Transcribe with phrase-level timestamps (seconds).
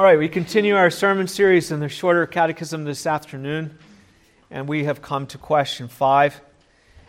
[0.00, 3.76] All right, we continue our sermon series in the shorter catechism this afternoon,
[4.50, 6.40] and we have come to question five.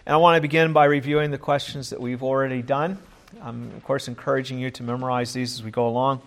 [0.05, 2.97] And I want to begin by reviewing the questions that we've already done.
[3.41, 6.21] I'm, of course, encouraging you to memorize these as we go along.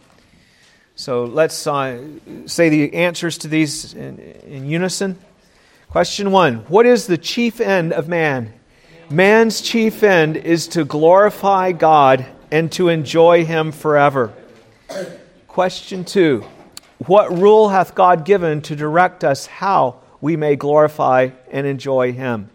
[0.96, 2.02] So let's uh,
[2.46, 5.18] say the answers to these in, in unison.
[5.90, 8.54] Question one What is the chief end of man?
[9.10, 14.32] Man's chief end is to glorify God and to enjoy Him forever.
[15.46, 16.42] Question two
[16.98, 22.50] What rule hath God given to direct us how we may glorify and enjoy Him?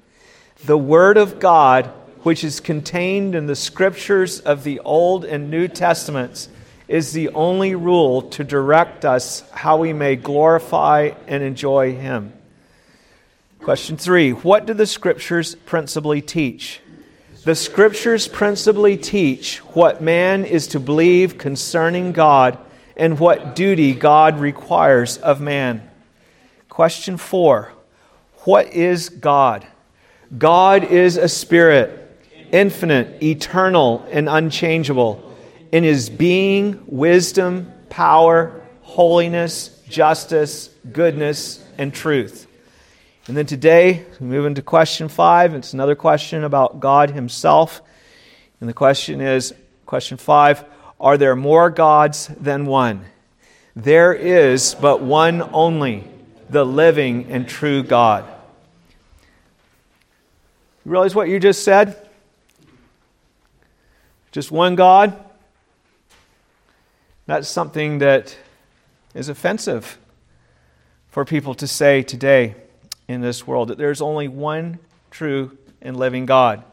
[0.66, 1.88] The Word of God,
[2.24, 6.50] which is contained in the scriptures of the Old and New Testaments,
[6.88, 12.34] is the only rule to direct us how we may glorify and enjoy Him.
[13.60, 16.80] Question three What do the scriptures principally teach?
[17.44, 22.58] The scriptures principally teach what man is to believe concerning God
[23.00, 25.90] and what duty God requires of man.
[26.68, 27.72] Question four
[28.40, 29.66] What is God?
[30.38, 35.34] God is a spirit, infinite, eternal, and unchangeable
[35.72, 42.48] in his being, wisdom, power, holiness, justice, goodness, and truth.
[43.28, 45.54] And then today, we move into question five.
[45.54, 47.82] It's another question about God Himself.
[48.60, 49.54] And the question is
[49.86, 50.66] question five
[51.00, 53.06] are there more gods than one?
[53.76, 56.04] There is but one only,
[56.50, 58.26] the living and true God.
[60.86, 62.10] You realize what you just said?
[64.32, 65.18] Just one God?
[67.26, 68.36] That's something that
[69.14, 69.98] is offensive
[71.10, 72.56] for people to say today
[73.08, 74.80] in this world that there's only one
[75.12, 76.64] true and living God.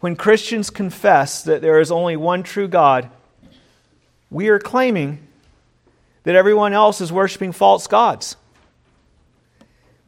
[0.00, 3.10] When Christians confess that there is only one true God,
[4.34, 5.20] we are claiming
[6.24, 8.34] that everyone else is worshiping false gods.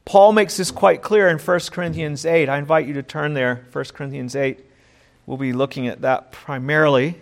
[0.04, 2.48] Paul makes this quite clear in 1 Corinthians 8.
[2.48, 4.58] I invite you to turn there, 1 Corinthians 8.
[5.26, 7.20] We'll be looking at that primarily,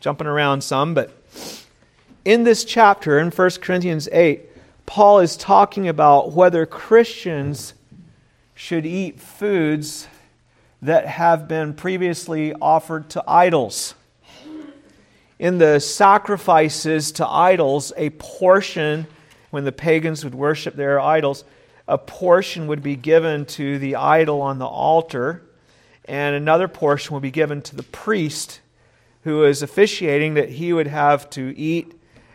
[0.00, 1.16] jumping around some, but
[2.24, 4.40] in this chapter, in 1 Corinthians 8,
[4.84, 7.72] Paul is talking about whether Christians
[8.56, 10.08] should eat foods
[10.82, 13.94] that have been previously offered to idols
[15.38, 19.06] in the sacrifices to idols, a portion,
[19.50, 21.44] when the pagans would worship their idols,
[21.88, 25.42] a portion would be given to the idol on the altar,
[26.06, 28.60] and another portion would be given to the priest
[29.22, 31.92] who is officiating that he would have to eat,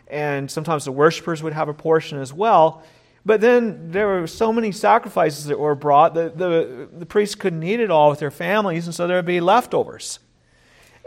[0.08, 2.82] and sometimes the worshippers would have a portion as well.
[3.24, 7.62] But then there were so many sacrifices that were brought that the, the priests couldn't
[7.62, 10.18] eat it all with their families, and so there would be leftovers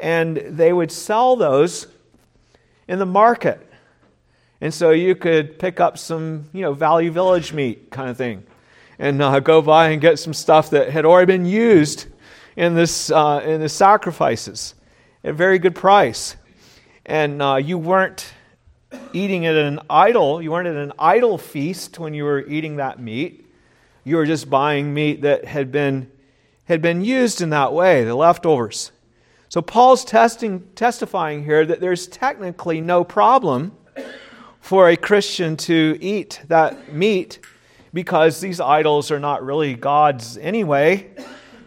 [0.02, 1.88] and they would sell those
[2.88, 3.62] in the market.
[4.62, 8.44] And so you could pick up some, you know, Value Village meat kind of thing
[8.98, 12.08] and uh, go by and get some stuff that had already been used
[12.56, 14.74] in, this, uh, in the sacrifices
[15.24, 16.36] at a very good price.
[17.06, 18.34] And uh, you weren't
[19.14, 23.00] eating at an idol, you weren't at an idol feast when you were eating that
[23.00, 23.46] meat.
[24.04, 26.12] You were just buying meat that had been,
[26.66, 28.92] had been used in that way, the leftovers.
[29.50, 33.72] So Paul's testing, testifying here that there's technically no problem
[34.60, 37.40] for a Christian to eat that meat
[37.94, 41.10] because these idols are not really gods anyway.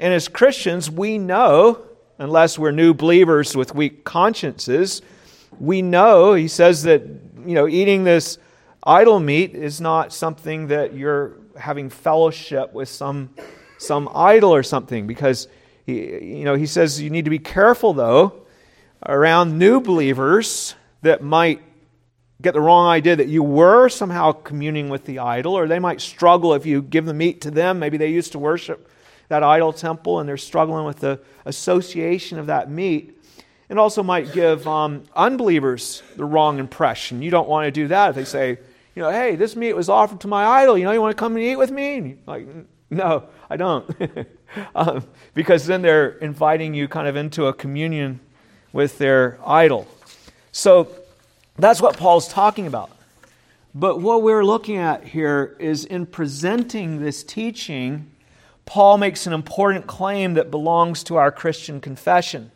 [0.00, 1.80] And as Christians, we know,
[2.18, 5.00] unless we're new believers with weak consciences,
[5.58, 7.02] we know, he says that,
[7.46, 8.38] you know, eating this
[8.82, 13.30] idol meat is not something that you're having fellowship with some,
[13.78, 15.48] some idol or something because
[15.88, 18.42] he, you know, he says you need to be careful, though,
[19.06, 21.62] around new believers that might
[22.42, 26.02] get the wrong idea that you were somehow communing with the idol, or they might
[26.02, 27.78] struggle if you give the meat to them.
[27.78, 28.90] Maybe they used to worship
[29.28, 33.14] that idol temple and they're struggling with the association of that meat.
[33.70, 37.22] And also might give um, unbelievers the wrong impression.
[37.22, 38.58] You don't want to do that if they say,
[38.94, 40.76] you know, hey, this meat was offered to my idol.
[40.76, 42.16] You know, you want to come and eat with me?
[42.26, 42.46] like,
[42.90, 43.88] no, I don't.
[44.74, 45.04] um,
[45.34, 48.20] because then they're inviting you kind of into a communion
[48.72, 49.86] with their idol.
[50.52, 50.88] So
[51.56, 52.90] that's what Paul's talking about.
[53.74, 58.10] But what we're looking at here is in presenting this teaching,
[58.64, 62.50] Paul makes an important claim that belongs to our Christian confession.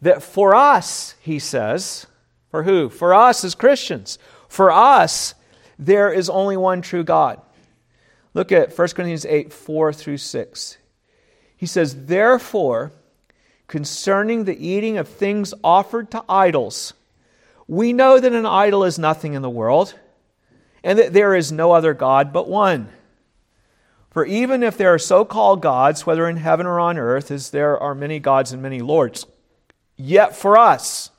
[0.00, 2.06] That for us, he says,
[2.50, 2.88] for who?
[2.88, 4.18] For us as Christians.
[4.48, 5.34] For us,
[5.78, 7.40] there is only one true God.
[8.34, 10.78] Look at 1 Corinthians 8 4 through 6.
[11.56, 12.92] He says, Therefore,
[13.68, 16.94] concerning the eating of things offered to idols,
[17.66, 19.94] We know that an idol is nothing in the world,
[20.82, 22.88] and that there is no other God but one.
[24.10, 27.48] For even if there are so called gods, whether in heaven or on earth, as
[27.48, 29.24] there are many gods and many lords,
[29.96, 31.10] yet for us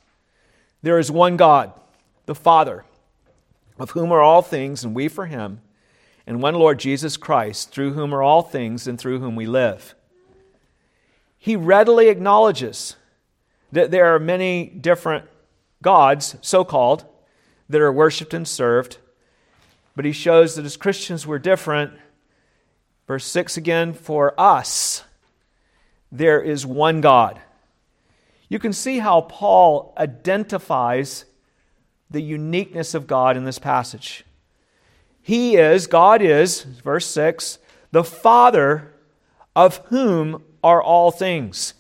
[0.83, 1.73] there is one God,
[2.27, 2.85] the Father,
[3.79, 5.61] of whom are all things, and we for him,
[6.25, 9.95] and one Lord Jesus Christ, through whom are all things, and through whom we live.
[11.37, 12.95] He readily acknowledges
[13.71, 15.25] that there are many different
[15.81, 17.05] gods, so called,
[17.67, 18.97] that are worshiped and served,
[19.95, 21.93] but he shows that as Christians we're different
[23.07, 25.03] Verse 6 again, for us,
[26.11, 27.39] there is one God.
[28.47, 31.25] You can see how Paul identifies
[32.09, 34.23] the uniqueness of God in this passage.
[35.23, 37.57] He is, God is, verse 6,
[37.91, 38.93] the Father
[39.55, 41.73] of whom are all things.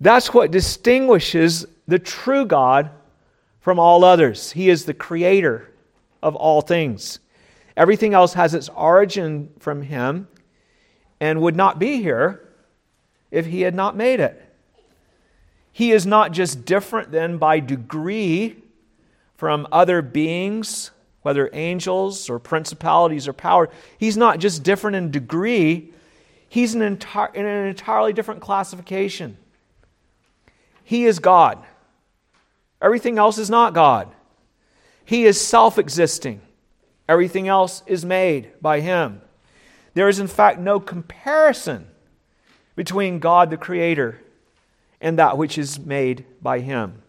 [0.00, 2.90] That's what distinguishes the true God
[3.60, 4.52] from all others.
[4.52, 5.70] He is the creator
[6.22, 7.18] of all things.
[7.76, 10.28] Everything else has its origin from him
[11.20, 12.48] and would not be here
[13.30, 14.42] if he had not made it.
[15.70, 18.62] He is not just different than by degree
[19.34, 20.90] from other beings,
[21.26, 23.68] whether angels or principalities or power.
[23.98, 25.92] He's not just different in degree,
[26.48, 29.36] he's an enti- in an entirely different classification.
[30.84, 31.58] He is God.
[32.80, 34.06] Everything else is not God.
[35.04, 36.42] He is self existing.
[37.08, 39.20] Everything else is made by Him.
[39.94, 41.88] There is, in fact, no comparison
[42.76, 44.20] between God the Creator
[45.00, 47.02] and that which is made by Him.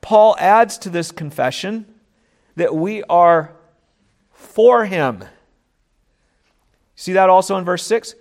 [0.00, 1.89] Paul adds to this confession
[2.56, 3.52] that we are
[4.30, 5.24] for Him.
[6.94, 8.14] See that also in verse 6?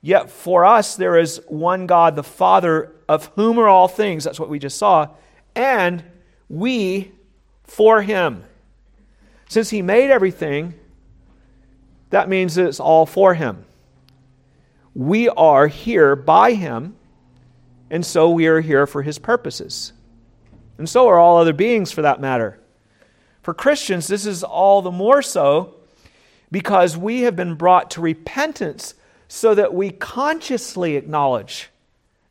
[0.00, 4.24] Yet for us there is one God, the Father, of whom are all things.
[4.24, 5.08] That's what we just saw.
[5.54, 6.04] And
[6.48, 7.12] we
[7.64, 8.44] for Him.
[9.48, 10.74] Since He made everything,
[12.10, 13.64] that means that it's all for Him.
[14.94, 16.96] We are here by Him,
[17.90, 19.92] and so we are here for His purposes.
[20.78, 22.58] And so are all other beings for that matter.
[23.46, 25.76] For Christians, this is all the more so
[26.50, 28.94] because we have been brought to repentance
[29.28, 31.70] so that we consciously acknowledge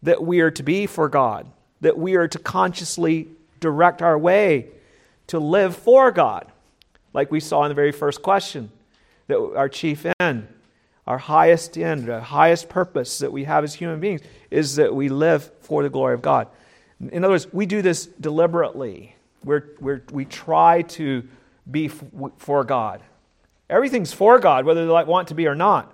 [0.03, 3.29] that we are to be for God, that we are to consciously
[3.61, 4.67] direct our way
[5.27, 6.51] to live for God
[7.13, 8.69] like we saw in the very first question,
[9.27, 10.49] that our chief end,
[11.07, 14.19] our highest end, our highest purpose that we have as human beings
[14.51, 16.49] is that we live for the glory of God.
[16.99, 19.14] In other words, we do this deliberately.
[19.45, 21.25] We're, we're, we try to
[21.69, 23.01] be for God.
[23.69, 25.93] Everything's for God, whether they like want to be or not.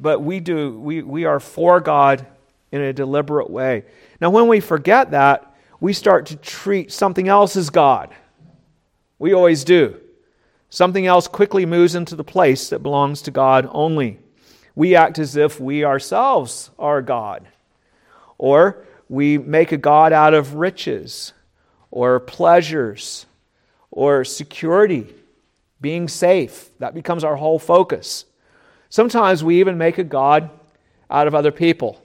[0.00, 2.26] But we do, we, we are for God
[2.72, 3.84] in a deliberate way.
[4.20, 8.14] Now, when we forget that, we start to treat something else as God.
[9.18, 10.00] We always do.
[10.70, 14.18] Something else quickly moves into the place that belongs to God only.
[14.74, 17.46] We act as if we ourselves are God.
[18.38, 21.32] Or we make a God out of riches,
[21.90, 23.26] or pleasures,
[23.90, 25.06] or security,
[25.80, 26.70] being safe.
[26.78, 28.24] That becomes our whole focus.
[28.88, 30.50] Sometimes we even make a God
[31.10, 32.00] out of other people.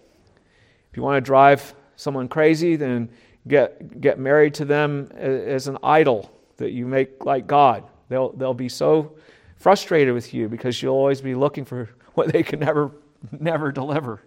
[0.92, 3.10] If you want to drive someone crazy, then
[3.48, 7.84] get, get married to them as an idol that you make like God.
[8.10, 9.16] They'll, they'll be so
[9.58, 12.92] frustrated with you because you'll always be looking for what they can never,
[13.32, 14.22] never deliver.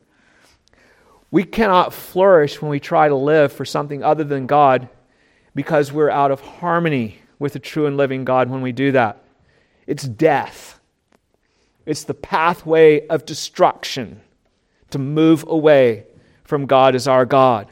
[1.30, 4.88] We cannot flourish when we try to live for something other than God
[5.58, 9.24] because we're out of harmony with the true and living God when we do that.
[9.88, 10.78] It's death,
[11.84, 14.20] it's the pathway of destruction
[14.90, 16.06] to move away
[16.44, 17.66] from God as our God.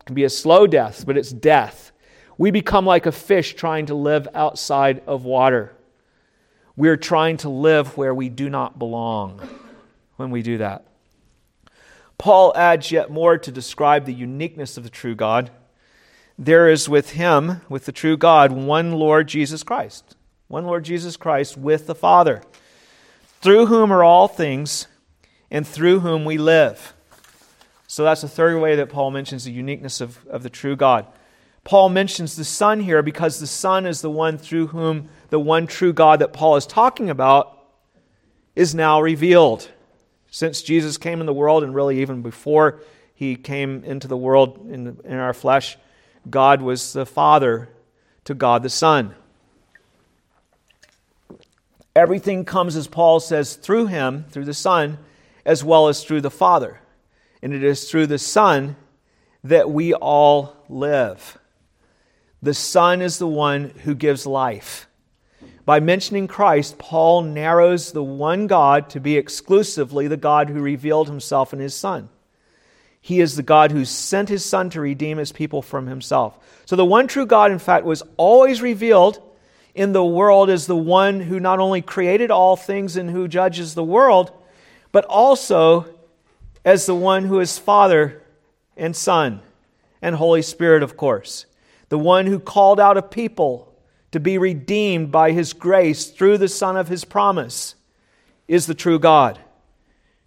[0.00, 1.90] It can be a slow death, but it's death.
[2.36, 5.72] We become like a fish trying to live outside of water.
[6.76, 9.40] We're trying to live where we do not belong
[10.16, 10.84] when we do that.
[12.18, 15.50] Paul adds yet more to describe the uniqueness of the true God.
[16.38, 20.16] There is with him, with the true God, one Lord Jesus Christ.
[20.48, 22.42] One Lord Jesus Christ with the Father,
[23.40, 24.86] through whom are all things
[25.50, 26.94] and through whom we live.
[27.88, 31.06] So that's the third way that Paul mentions the uniqueness of, of the true God.
[31.64, 35.66] Paul mentions the Son here because the Son is the one through whom the one
[35.66, 37.58] true God that Paul is talking about
[38.54, 39.68] is now revealed.
[40.30, 42.80] Since Jesus came in the world, and really even before
[43.14, 45.76] he came into the world in, in our flesh,
[46.28, 47.68] God was the Father
[48.24, 49.14] to God the Son.
[51.94, 54.98] Everything comes, as Paul says, through him, through the Son,
[55.44, 56.80] as well as through the Father.
[57.42, 58.76] And it is through the Son
[59.44, 61.38] that we all live.
[62.42, 64.88] The Son is the one who gives life.
[65.64, 71.08] By mentioning Christ, Paul narrows the one God to be exclusively the God who revealed
[71.08, 72.08] himself in his Son.
[73.06, 76.36] He is the God who sent his Son to redeem his people from himself.
[76.64, 79.22] So the one true God, in fact, was always revealed
[79.76, 83.74] in the world as the one who not only created all things and who judges
[83.74, 84.32] the world,
[84.90, 85.86] but also
[86.64, 88.24] as the one who is Father
[88.76, 89.40] and Son
[90.02, 91.46] and Holy Spirit, of course.
[91.90, 93.72] The one who called out a people
[94.10, 97.76] to be redeemed by his grace through the Son of his promise
[98.48, 99.38] is the true God.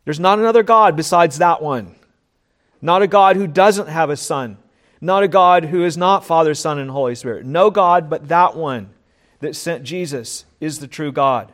[0.05, 1.97] There's not another God besides that one.
[2.81, 4.57] Not a God who doesn't have a Son.
[5.01, 7.45] Not a God who is not Father, Son, and Holy Spirit.
[7.45, 8.89] No God but that one
[9.39, 11.51] that sent Jesus is the true God.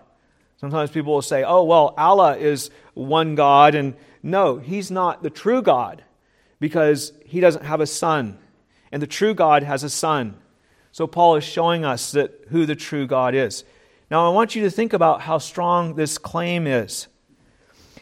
[0.58, 3.76] Sometimes people will say, oh, well, Allah is one God.
[3.76, 6.04] And no, he's not the true God
[6.60, 8.38] because he doesn't have a son.
[8.92, 10.38] And the true God has a son.
[10.92, 13.64] So Paul is showing us that who the true God is.
[14.10, 17.08] Now I want you to think about how strong this claim is.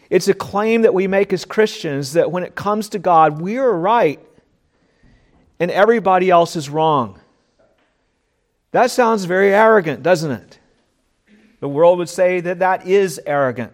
[0.09, 3.57] It's a claim that we make as Christians that when it comes to God, we
[3.57, 4.19] are right
[5.59, 7.19] and everybody else is wrong.
[8.71, 10.59] That sounds very arrogant, doesn't it?
[11.59, 13.71] The world would say that that is arrogant.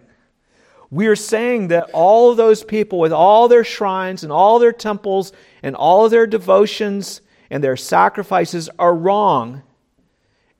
[0.90, 4.72] We are saying that all of those people, with all their shrines and all their
[4.72, 5.32] temples
[5.62, 9.62] and all of their devotions and their sacrifices, are wrong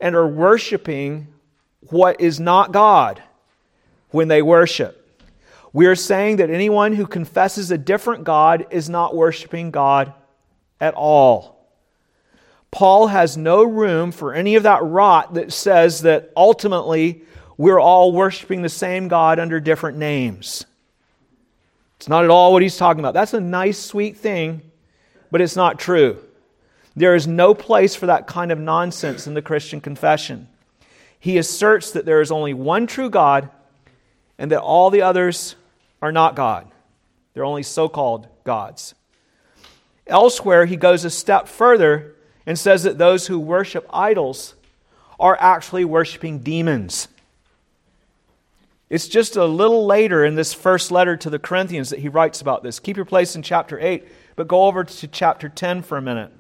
[0.00, 1.28] and are worshiping
[1.90, 3.22] what is not God
[4.10, 4.99] when they worship.
[5.72, 10.12] We are saying that anyone who confesses a different God is not worshiping God
[10.80, 11.60] at all.
[12.70, 17.22] Paul has no room for any of that rot that says that ultimately
[17.56, 20.64] we're all worshiping the same God under different names.
[21.98, 23.14] It's not at all what he's talking about.
[23.14, 24.62] That's a nice, sweet thing,
[25.30, 26.18] but it's not true.
[26.96, 30.48] There is no place for that kind of nonsense in the Christian confession.
[31.18, 33.50] He asserts that there is only one true God
[34.38, 35.56] and that all the others
[36.02, 36.70] are not God.
[37.34, 38.94] They're only so called gods.
[40.06, 42.14] Elsewhere, he goes a step further
[42.46, 44.54] and says that those who worship idols
[45.18, 47.08] are actually worshiping demons.
[48.88, 52.40] It's just a little later in this first letter to the Corinthians that he writes
[52.40, 52.80] about this.
[52.80, 56.32] Keep your place in chapter 8, but go over to chapter 10 for a minute.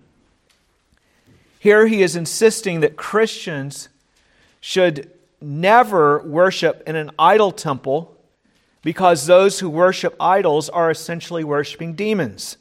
[1.60, 3.88] Here he is insisting that Christians
[4.60, 8.16] should never worship in an idol temple
[8.82, 12.56] because those who worship idols are essentially worshiping demons.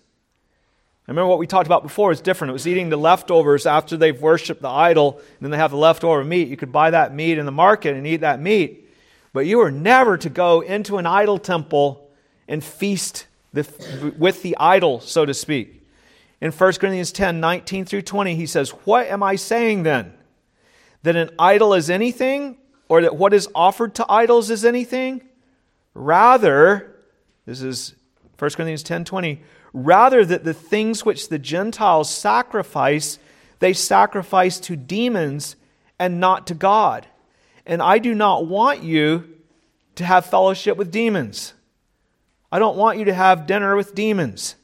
[1.08, 2.50] I remember what we talked about before is different.
[2.50, 5.78] It was eating the leftovers after they've worshiped the idol, and then they have the
[5.78, 6.50] leftover meat.
[6.50, 8.88] You could buy that meat in the market and eat that meat.
[9.34, 12.10] But you are never to go into an idol temple
[12.48, 15.84] and feast with the idol, so to speak.
[16.42, 20.14] In 1 Corinthians 10 19 through 20, he says, What am I saying then?
[21.04, 22.58] That an idol is anything,
[22.88, 25.22] or that what is offered to idols is anything?
[26.00, 26.96] Rather,
[27.46, 27.96] this is
[28.38, 29.42] 1 Corinthians 10 20,
[29.74, 33.20] rather that the things which the Gentiles sacrifice,
[33.60, 35.56] they sacrifice to demons
[36.00, 37.06] and not to God
[37.70, 39.30] and I do not want you
[39.94, 41.54] to have fellowship with demons.
[42.52, 44.56] I don't want you to have dinner with demons.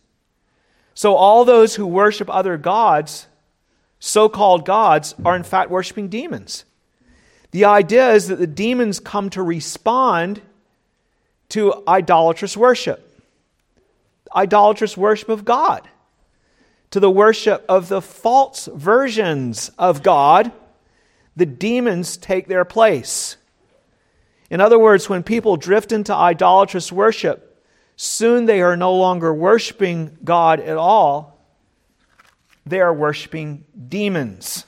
[0.96, 3.28] So, all those who worship other gods,
[4.00, 6.66] so called gods, are in fact worshiping demons.
[7.52, 10.42] The idea is that the demons come to respond
[11.50, 13.22] to idolatrous worship,
[14.36, 15.88] idolatrous worship of God,
[16.92, 20.52] to the worship of the false versions of God
[21.36, 23.38] the demons take their place.
[24.50, 27.64] In other words, when people drift into idolatrous worship,
[27.96, 31.40] soon they are no longer worshiping God at all.
[32.66, 34.66] They are worshiping demons.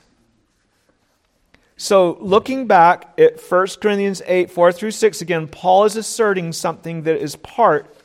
[1.80, 7.04] So, looking back at 1 Corinthians 8 4 through 6, again, Paul is asserting something
[7.04, 7.96] that is part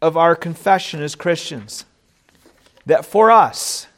[0.00, 1.86] of our confession as Christians.
[2.86, 3.88] That for us,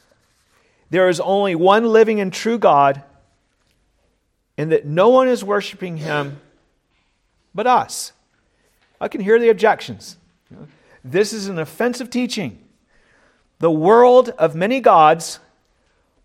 [0.88, 3.02] there is only one living and true God
[4.56, 6.40] and that no one is worshiping him
[7.54, 8.12] but us.
[8.98, 10.16] I can hear the objections.
[11.04, 12.58] This is an offensive teaching.
[13.58, 15.38] The world of many gods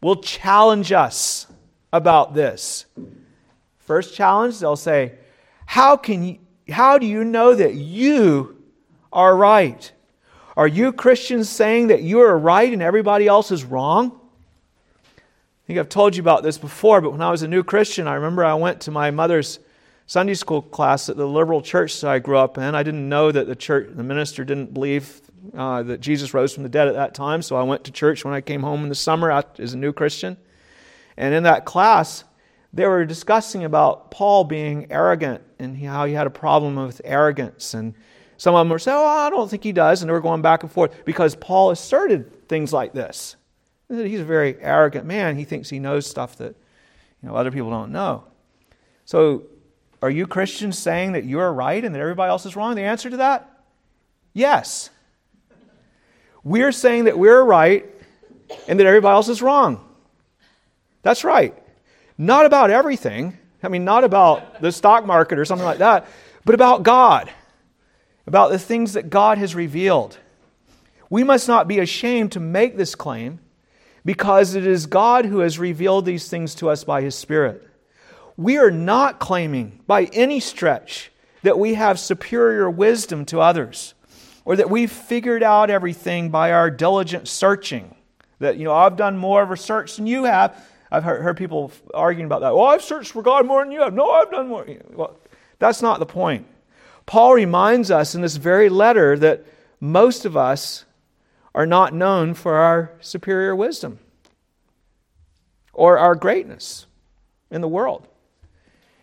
[0.02, 1.48] will challenge us
[1.92, 2.86] about this.
[3.80, 5.14] First challenge, they'll say,
[5.66, 8.62] How, can you, how do you know that you
[9.12, 9.92] are right?
[10.56, 14.12] Are you Christians saying that you are right and everybody else is wrong?
[15.16, 18.08] I think I've told you about this before, but when I was a new Christian,
[18.08, 19.60] I remember I went to my mother's
[20.08, 22.76] Sunday school class at the liberal church that I grew up in.
[22.76, 25.22] I didn't know that the church, the minister didn't believe
[25.56, 28.26] uh, that Jesus rose from the dead at that time, so I went to church
[28.26, 30.36] when I came home in the summer as a new Christian.
[31.18, 32.24] And in that class,
[32.74, 37.74] they were discussing about Paul being arrogant and how he had a problem with arrogance.
[37.74, 37.94] And
[38.38, 40.02] some of them were saying, Oh, I don't think he does.
[40.02, 43.36] And they were going back and forth because Paul asserted things like this.
[43.90, 45.36] He's a very arrogant man.
[45.36, 46.56] He thinks he knows stuff that
[47.22, 48.24] you know, other people don't know.
[49.06, 49.44] So,
[50.02, 52.76] are you Christians saying that you're right and that everybody else is wrong?
[52.76, 53.64] The answer to that?
[54.34, 54.90] Yes.
[56.44, 57.86] We're saying that we're right
[58.68, 59.86] and that everybody else is wrong.
[61.02, 61.56] That's right.
[62.18, 63.38] Not about everything.
[63.64, 66.08] I mean, not about the stock market or something like that,
[66.46, 67.32] but about God,
[68.26, 70.18] about the things that God has revealed.
[71.10, 73.40] We must not be ashamed to make this claim
[74.04, 77.68] because it is God who has revealed these things to us by His Spirit.
[78.38, 81.12] We are not claiming by any stretch
[81.44, 83.94] that we have superior wisdom to others
[84.46, 87.96] or that we've figured out everything by our diligent searching.
[88.40, 90.56] That, you know, I've done more research than you have.
[90.92, 92.54] I've heard, heard people arguing about that.
[92.54, 93.94] Well, I've searched for God more than you have.
[93.94, 94.68] No, I've done more.
[94.92, 95.18] Well,
[95.58, 96.46] that's not the point.
[97.06, 99.46] Paul reminds us in this very letter that
[99.80, 100.86] most of us
[101.56, 104.00] are not known for our superior wisdom
[105.74, 106.86] or our greatness
[107.50, 108.08] in the world.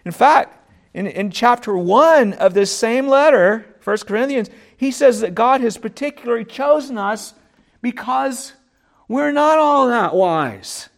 [0.04, 0.54] In fact,
[0.94, 5.76] in, in chapter 1 of this same letter, 1 Corinthians, he says that God has
[5.76, 7.34] particularly chosen us
[7.80, 8.52] because
[9.06, 10.88] we're not all that wise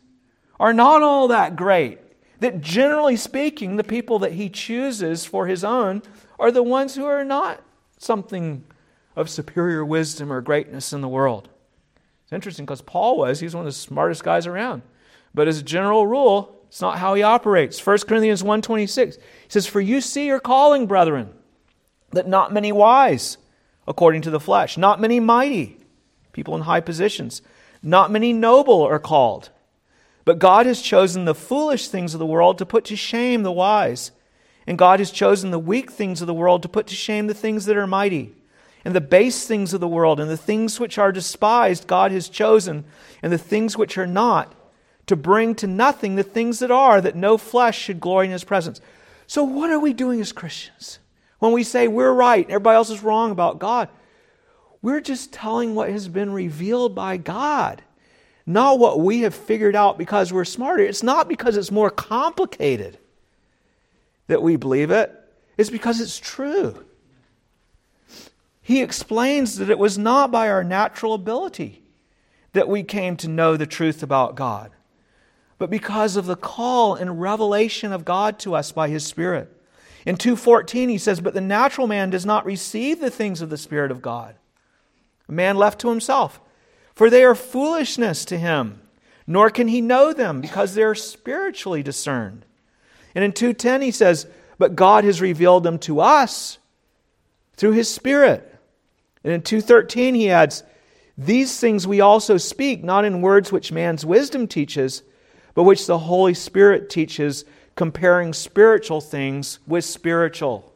[0.61, 1.99] are not all that great.
[2.39, 6.03] That generally speaking, the people that he chooses for his own
[6.39, 7.63] are the ones who are not
[7.99, 8.65] something
[9.17, 11.49] of superior wisdom or greatness in the world.
[12.23, 14.83] It's interesting because Paul was, he's one of the smartest guys around.
[15.35, 17.85] But as a general rule, it's not how he operates.
[17.85, 21.35] 1 Corinthians 1.26, he says, For you see your calling, brethren,
[22.13, 23.39] that not many wise,
[23.89, 25.79] according to the flesh, not many mighty,
[26.33, 27.43] people in high positions,
[27.83, 29.51] not many noble are called.
[30.31, 33.51] But God has chosen the foolish things of the world to put to shame the
[33.51, 34.13] wise.
[34.65, 37.35] And God has chosen the weak things of the world to put to shame the
[37.35, 38.33] things that are mighty.
[38.85, 42.29] And the base things of the world and the things which are despised, God has
[42.29, 42.85] chosen,
[43.25, 44.55] and the things which are not,
[45.07, 48.45] to bring to nothing the things that are, that no flesh should glory in his
[48.45, 48.81] presence.
[49.27, 51.01] So, what are we doing as Christians?
[51.41, 53.89] When we say we're right, and everybody else is wrong about God,
[54.81, 57.83] we're just telling what has been revealed by God
[58.47, 60.83] not what we have figured out because we're smarter.
[60.83, 62.99] It's not because it's more complicated
[64.27, 65.13] that we believe it,
[65.59, 66.85] it's because it's true.
[68.63, 71.83] He explains that it was not by our natural ability
[72.53, 74.71] that we came to know the truth about God,
[75.59, 79.57] but because of the call and revelation of God to us by His Spirit.
[80.07, 83.59] In 2:14 he says, "But the natural man does not receive the things of the
[83.59, 84.37] Spirit of God.
[85.29, 86.41] A man left to himself
[87.01, 88.79] for they are foolishness to him,
[89.27, 92.45] nor can he know them because they are spiritually discerned.
[93.15, 94.27] And in 2:10 he says,
[94.59, 96.59] "But God has revealed them to us
[97.57, 98.55] through his spirit."
[99.25, 100.63] And in 2:13 he adds,
[101.17, 105.03] "These things we also speak not in words which man's wisdom teaches,
[105.55, 110.71] but which the Holy Spirit teaches, comparing spiritual things with spiritual."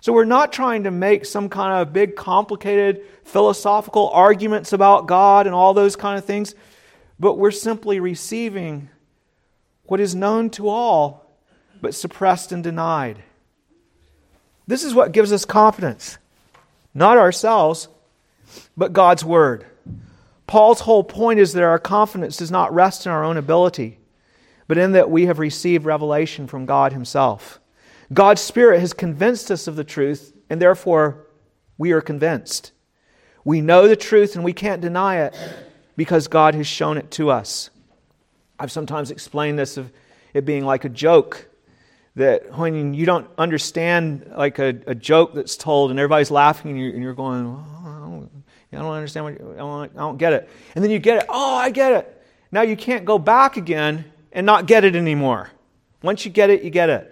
[0.00, 5.46] So we're not trying to make some kind of big, complicated philosophical arguments about God
[5.46, 6.54] and all those kind of things,
[7.18, 8.88] but we're simply receiving
[9.84, 11.26] what is known to all,
[11.80, 13.22] but suppressed and denied.
[14.66, 16.18] This is what gives us confidence.
[16.94, 17.88] Not ourselves,
[18.76, 19.66] but God's Word.
[20.46, 23.98] Paul's whole point is that our confidence does not rest in our own ability,
[24.68, 27.60] but in that we have received revelation from God Himself.
[28.12, 31.26] God's Spirit has convinced us of the truth, and therefore
[31.78, 32.72] we are convinced.
[33.44, 35.36] We know the truth and we can't deny it
[35.96, 37.70] because God has shown it to us.
[38.58, 39.90] I've sometimes explained this of
[40.34, 41.48] it being like a joke
[42.14, 46.80] that when you don't understand like a, a joke that's told and everybody's laughing and
[46.80, 48.28] you're, and you're going, oh,
[48.72, 50.48] I, don't, understand what I don't, I don't get it.
[50.74, 51.26] And then you get it.
[51.28, 52.22] Oh, I get it.
[52.50, 55.50] Now you can't go back again and not get it anymore.
[56.02, 57.08] Once you get it, you get it.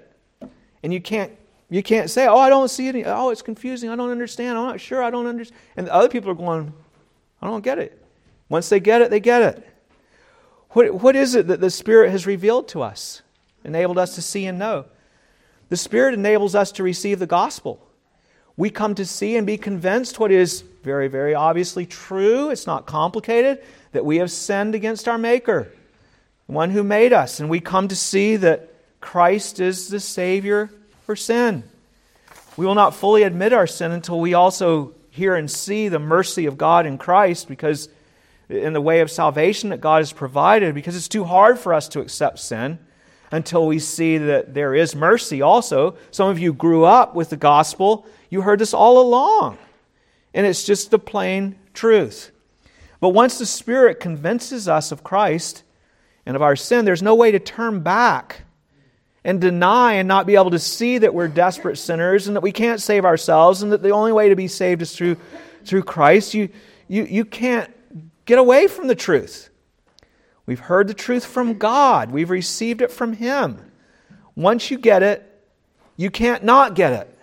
[0.82, 1.32] And you can't
[1.70, 3.04] you can't say, "Oh, I don't see it.
[3.06, 3.88] Oh, it's confusing.
[3.88, 4.58] I don't understand.
[4.58, 5.02] I'm not sure.
[5.02, 6.72] I don't understand." And the other people are going,
[7.40, 7.96] "I don't get it."
[8.48, 9.66] Once they get it, they get it.
[10.70, 13.22] What, what is it that the Spirit has revealed to us,
[13.64, 14.86] enabled us to see and know?
[15.68, 17.80] The Spirit enables us to receive the gospel.
[18.56, 22.50] We come to see and be convinced what is very, very obviously true.
[22.50, 25.72] It's not complicated that we have sinned against our Maker,
[26.46, 27.40] the one who made us.
[27.40, 28.68] And we come to see that
[29.00, 30.70] Christ is the Savior
[31.10, 31.64] for sin.
[32.56, 36.46] We will not fully admit our sin until we also hear and see the mercy
[36.46, 37.88] of God in Christ because
[38.48, 41.88] in the way of salvation that God has provided because it's too hard for us
[41.88, 42.78] to accept sin
[43.32, 45.96] until we see that there is mercy also.
[46.12, 49.58] Some of you grew up with the gospel, you heard this all along,
[50.32, 52.30] and it's just the plain truth.
[53.00, 55.64] But once the Spirit convinces us of Christ
[56.24, 58.42] and of our sin, there's no way to turn back
[59.24, 62.52] and deny and not be able to see that we're desperate sinners and that we
[62.52, 65.16] can't save ourselves and that the only way to be saved is through,
[65.64, 66.32] through Christ.
[66.32, 66.48] You,
[66.88, 67.70] you, you can't
[68.24, 69.50] get away from the truth.
[70.46, 73.70] We've heard the truth from God, we've received it from Him.
[74.34, 75.26] Once you get it,
[75.96, 77.18] you can't not get it.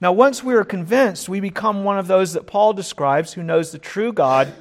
[0.00, 3.72] Now, once we are convinced, we become one of those that Paul describes who knows
[3.72, 4.52] the true God,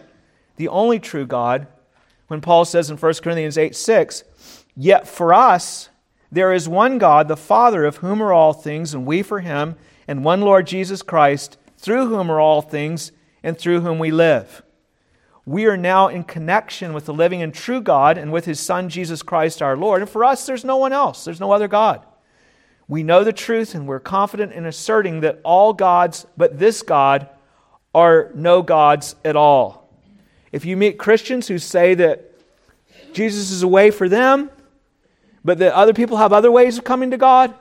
[0.55, 1.67] the only true God,
[2.27, 4.23] when Paul says in 1 Corinthians 8 6,
[4.77, 5.89] Yet for us,
[6.31, 9.75] there is one God, the Father, of whom are all things, and we for him,
[10.07, 13.11] and one Lord Jesus Christ, through whom are all things,
[13.43, 14.63] and through whom we live
[15.47, 18.89] we are now in connection with the living and true God and with his Son,
[18.89, 20.01] Jesus Christ our Lord.
[20.01, 22.05] And for us, there's no one else, there's no other God.
[22.89, 27.29] We know the truth and we're confident in asserting that all gods but this God
[27.95, 29.89] are no gods at all.
[30.51, 32.29] If you meet Christians who say that
[33.13, 34.49] Jesus is a way for them,
[35.47, 37.53] but that other people have other ways of coming to God,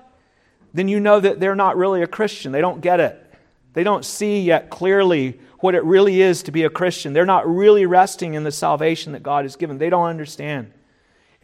[0.75, 2.51] then you know that they're not really a Christian.
[2.51, 3.33] They don't get it.
[3.75, 7.13] They don't see yet clearly what it really is to be a Christian.
[7.13, 9.79] They're not really resting in the salvation that God has given.
[9.79, 10.73] They don't understand.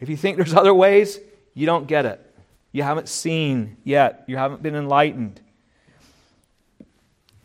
[0.01, 1.17] If you think there's other ways,
[1.53, 2.19] you don't get it.
[2.73, 5.39] You haven't seen yet, you haven't been enlightened.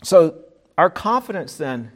[0.02, 0.40] So,
[0.76, 1.92] our confidence then,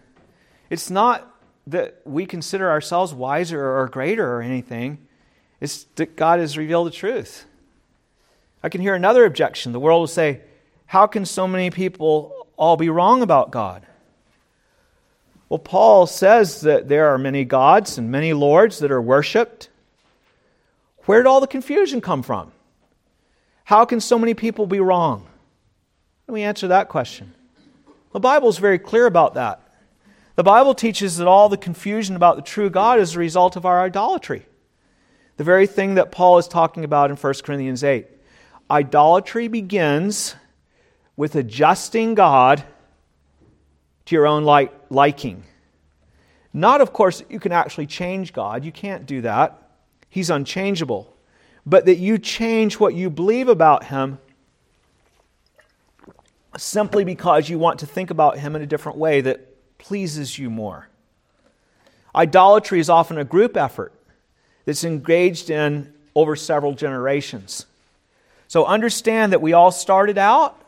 [0.71, 1.37] it's not
[1.67, 5.09] that we consider ourselves wiser or greater or anything,
[5.63, 7.47] it's that God has revealed the truth.
[8.65, 9.71] I can hear another objection.
[9.71, 10.41] The world will say,
[10.87, 13.87] How can so many people all be wrong about God?
[15.49, 19.69] Well, Paul says that there are many gods and many lords that are worshiped.
[21.05, 22.51] Where did all the confusion come from?
[23.63, 25.29] How can so many people be wrong?
[26.27, 27.35] Let me answer that question.
[28.13, 29.61] The Bible is very clear about that.
[30.35, 33.65] The Bible teaches that all the confusion about the true God is a result of
[33.65, 34.47] our idolatry.
[35.37, 38.07] The very thing that Paul is talking about in 1 Corinthians 8.
[38.71, 40.35] Idolatry begins
[41.17, 42.65] with adjusting God
[44.07, 45.45] to your own like, liking.
[46.53, 48.65] Not, of course, you can actually change God.
[48.65, 49.71] You can't do that.
[50.09, 51.15] He's unchangeable.
[51.65, 54.19] But that you change what you believe about Him
[56.59, 60.51] simply because you want to think about Him in a different way that pleases you
[60.51, 60.89] more.
[62.15, 63.95] Idolatry is often a group effort
[64.65, 67.67] that's engaged in over several generations.
[68.49, 70.59] So understand that we all started out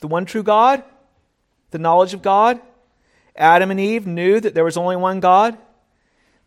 [0.00, 0.82] the one true God
[1.70, 2.60] the knowledge of God.
[3.36, 5.56] Adam and Eve knew that there was only one God.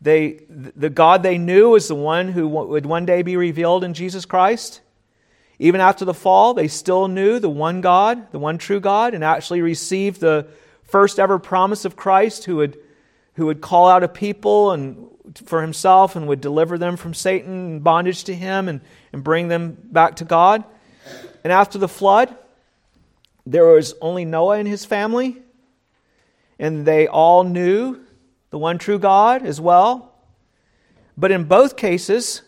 [0.02, 3.94] They, the God they knew was the one who would one day be revealed in
[3.94, 4.82] Jesus Christ.
[5.60, 9.24] Even after the fall, they still knew the one God, the one true God, and
[9.24, 10.48] actually received the
[10.84, 12.78] first ever promise of Christ who would,
[13.36, 15.08] who would call out a people and
[15.46, 18.82] for himself and would deliver them from Satan and bondage to him and,
[19.12, 20.64] and bring them back to God.
[21.44, 22.36] And after the flood,
[23.46, 25.42] there was only Noah and his family,
[26.60, 28.00] and they all knew
[28.50, 30.14] the one true God as well.
[31.18, 32.42] But in both cases,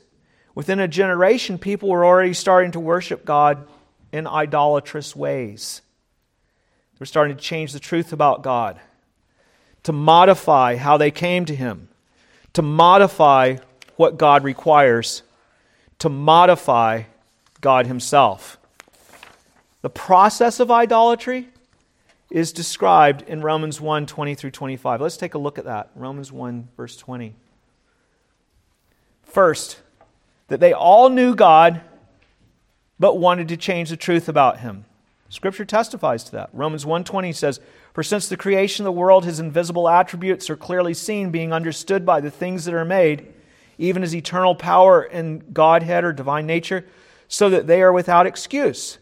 [0.53, 3.67] within a generation, people were already starting to worship God
[4.11, 5.81] in idolatrous ways.
[6.93, 8.79] They were starting to change the truth about God,
[9.83, 11.89] to modify how they came to Him,
[12.55, 13.57] to modify
[13.97, 15.23] what God requires,
[15.99, 17.03] to modify
[17.61, 18.57] God Himself.
[19.81, 21.49] The process of idolatry
[22.31, 25.01] is described in Romans 1 20 through 25.
[25.01, 25.91] Let's take a look at that.
[25.95, 27.35] Romans 1, verse 20.
[29.23, 29.81] First,
[30.47, 31.81] that they all knew God,
[32.97, 34.85] but wanted to change the truth about him.
[35.29, 36.49] Scripture testifies to that.
[36.53, 37.59] Romans 1:20 says,
[37.93, 42.05] "For since the creation of the world his invisible attributes are clearly seen, being understood
[42.05, 43.33] by the things that are made,
[43.77, 46.85] even his eternal power and Godhead or divine nature,
[47.27, 48.99] so that they are without excuse."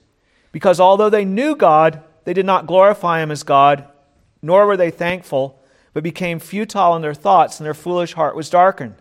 [0.51, 3.86] Because although they knew God, they did not glorify him as God,
[4.41, 5.59] nor were they thankful,
[5.93, 8.95] but became futile in their thoughts, and their foolish heart was darkened.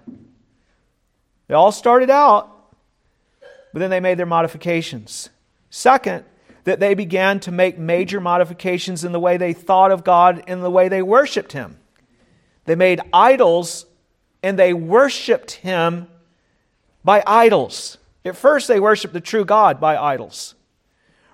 [1.46, 2.50] They all started out,
[3.72, 5.30] but then they made their modifications.
[5.70, 6.24] Second,
[6.64, 10.62] that they began to make major modifications in the way they thought of God and
[10.62, 11.79] the way they worshiped Him.
[12.64, 13.87] They made idols
[14.42, 16.09] and they worshiped Him
[17.05, 17.98] by idols.
[18.25, 20.55] At first, they worshiped the true God by idols.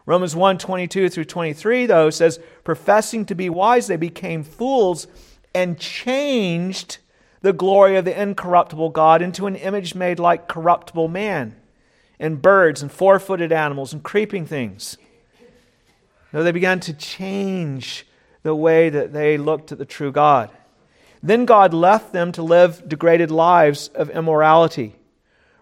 [0.06, 5.06] Romans 1 22 through 23, though, says, Professing to be wise, they became fools
[5.54, 6.98] and changed
[7.42, 11.56] the glory of the incorruptible God into an image made like corruptible man,
[12.18, 14.96] and birds, and four footed animals, and creeping things.
[16.32, 18.06] No, they began to change
[18.42, 20.50] the way that they looked at the true God.
[21.22, 24.96] Then God left them to live degraded lives of immorality.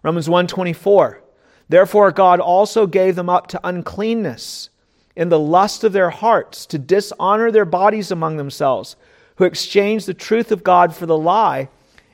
[0.03, 1.21] Romans 1:24.
[1.69, 4.71] Therefore God also gave them up to uncleanness
[5.17, 8.97] in the lust of their hearts to dishonor their bodies among themselves,
[9.37, 11.69] who exchanged the truth of God for the lie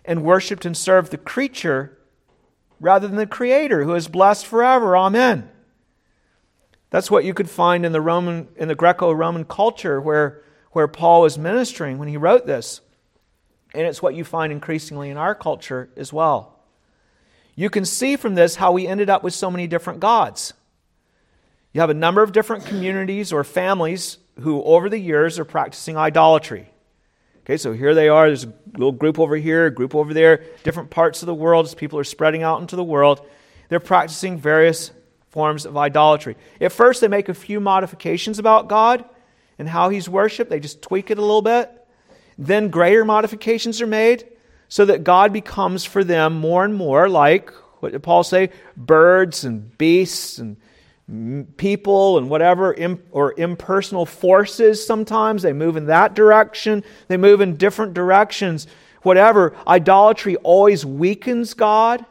[0.05, 1.99] and worshiped and served the creature
[2.81, 4.97] rather than the creator who is blessed forever.
[4.97, 5.49] Amen.
[6.93, 11.23] That's what you could find in the Roman in the Greco-Roman culture where where Paul
[11.23, 12.83] was ministering when he wrote this.
[13.75, 16.61] And it's what you find increasingly in our culture as well.
[17.55, 20.53] You can see from this how we ended up with so many different gods.
[21.73, 25.97] You have a number of different communities or families who, over the years, are practicing
[25.97, 26.71] idolatry.
[27.41, 28.27] Okay, so here they are.
[28.27, 31.65] There's a little group over here, a group over there, different parts of the world
[31.65, 33.27] as people are spreading out into the world.
[33.69, 34.91] They're practicing various
[35.33, 36.37] forms of idolatry.
[36.61, 39.05] At first, they make a few modifications about God
[39.59, 41.71] and how He's worshiped, they just tweak it a little bit.
[42.39, 44.29] Then greater modifications are made
[44.69, 48.51] so that God becomes for them more and more like, what did Paul say?
[48.77, 50.57] Birds and beasts and
[51.57, 52.77] people and whatever,
[53.11, 55.43] or impersonal forces sometimes.
[55.43, 58.67] They move in that direction, they move in different directions.
[59.03, 59.57] Whatever.
[59.67, 62.07] Idolatry always weakens God.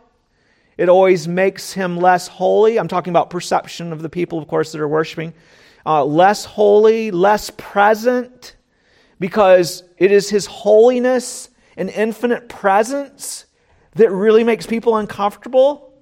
[0.77, 2.79] It always makes him less holy.
[2.79, 5.33] I'm talking about perception of the people, of course, that are worshiping.
[5.85, 8.55] Uh, less holy, less present
[9.21, 13.45] because it is His holiness and infinite presence
[13.93, 15.93] that really makes people uncomfortable.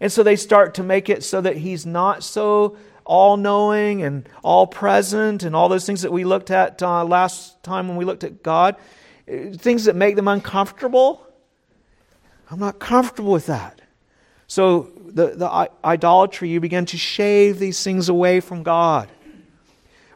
[0.00, 4.28] And so they start to make it so that He's not so all knowing and
[4.42, 8.04] all present and all those things that we looked at uh, last time when we
[8.04, 8.76] looked at God.
[9.26, 11.26] Things that make them uncomfortable.
[12.50, 13.81] I'm not comfortable with that.
[14.52, 19.08] So, the, the idolatry, you begin to shave these things away from God.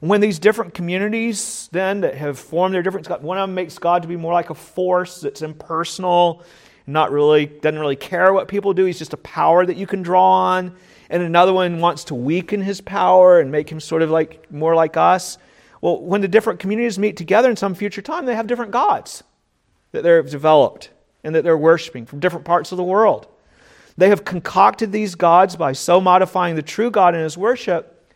[0.01, 3.79] When these different communities then that have formed their different, gods, one of them makes
[3.79, 6.45] God to be more like a force that's impersonal,
[6.87, 8.85] not really, doesn't really care what people do.
[8.85, 10.77] He's just a power that you can draw on.
[11.09, 14.75] And another one wants to weaken his power and make him sort of like more
[14.75, 15.39] like us.
[15.81, 19.25] Well, when the different communities meet together in some future time, they have different gods
[19.93, 20.91] that they've developed
[21.25, 23.29] and that they're worshiping from different parts of the world.
[23.97, 28.13] They have concocted these gods by so modifying the true God in his worship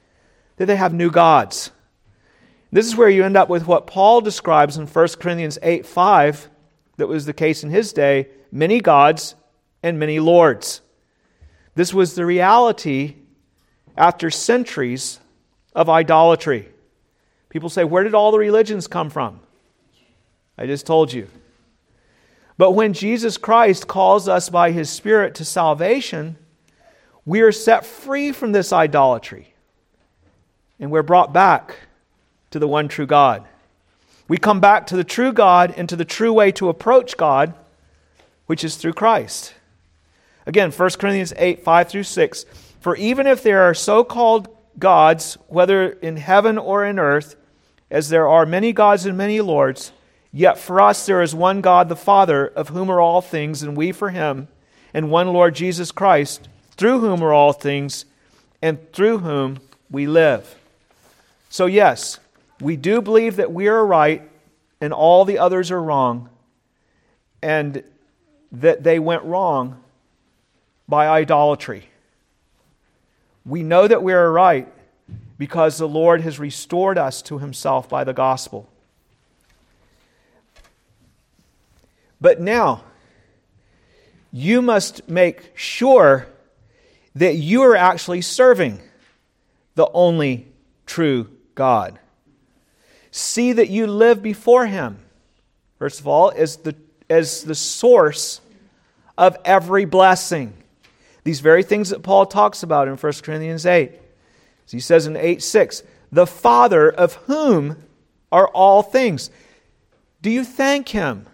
[0.56, 1.70] that they have new gods.
[2.70, 6.50] This is where you end up with what Paul describes in 1 Corinthians 8 5,
[6.96, 9.34] that was the case in his day many gods
[9.82, 10.82] and many lords.
[11.74, 13.16] This was the reality
[13.96, 15.18] after centuries
[15.74, 16.68] of idolatry.
[17.48, 19.40] People say, Where did all the religions come from?
[20.58, 21.28] I just told you.
[22.60, 26.36] But when Jesus Christ calls us by his Spirit to salvation,
[27.24, 29.54] we are set free from this idolatry
[30.78, 31.74] and we're brought back
[32.50, 33.46] to the one true God.
[34.28, 37.54] We come back to the true God and to the true way to approach God,
[38.44, 39.54] which is through Christ.
[40.44, 42.44] Again, 1 Corinthians 8 5 through 6.
[42.78, 47.36] For even if there are so called gods, whether in heaven or in earth,
[47.90, 49.92] as there are many gods and many lords,
[50.32, 53.76] yet for us there is one God, the Father, of whom are all things, and
[53.76, 54.48] we for him,
[54.92, 58.04] and one Lord Jesus Christ, through whom are all things,
[58.62, 60.56] and through whom we live.
[61.48, 62.18] So, yes,
[62.60, 64.22] we do believe that we are right
[64.80, 66.30] and all the others are wrong,
[67.42, 67.82] and
[68.50, 69.82] that they went wrong
[70.88, 71.84] by idolatry.
[73.44, 74.68] We know that we are right
[75.38, 78.69] because the Lord has restored us to himself by the gospel.
[82.20, 82.84] But now,
[84.32, 86.26] you must make sure
[87.14, 88.80] that you are actually serving
[89.74, 90.46] the only
[90.86, 91.98] true God.
[93.10, 94.98] See that you live before Him,
[95.78, 96.76] first of all, as the,
[97.08, 98.40] as the source
[99.18, 100.52] of every blessing.
[101.24, 103.92] These very things that Paul talks about in 1 Corinthians 8.
[104.66, 107.76] As he says in 8 6, the Father of whom
[108.30, 109.30] are all things.
[110.22, 111.26] Do you thank Him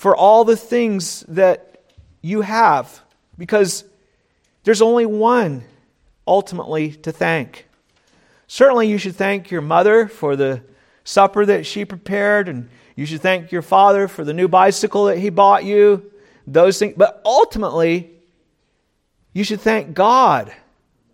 [0.00, 1.82] for all the things that
[2.22, 3.02] you have?
[3.36, 3.84] Because
[4.64, 5.62] there's only one
[6.26, 7.66] ultimately to thank.
[8.46, 10.62] Certainly, you should thank your mother for the
[11.04, 15.18] supper that she prepared, and you should thank your father for the new bicycle that
[15.18, 16.10] he bought you.
[16.46, 16.94] Those things.
[16.96, 18.10] But ultimately,
[19.34, 20.50] you should thank God